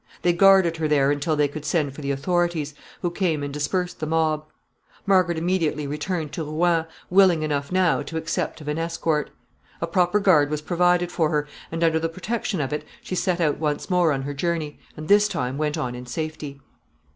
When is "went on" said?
15.59-15.93